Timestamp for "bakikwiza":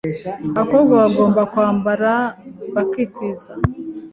2.73-3.53